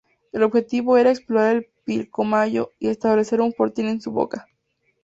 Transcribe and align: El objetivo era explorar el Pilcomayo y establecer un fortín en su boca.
El 0.31 0.41
objetivo 0.41 0.97
era 0.97 1.11
explorar 1.11 1.57
el 1.57 1.67
Pilcomayo 1.85 2.71
y 2.79 2.87
establecer 2.89 3.39
un 3.39 3.53
fortín 3.53 3.85
en 3.87 4.01
su 4.01 4.11
boca. 4.11 4.47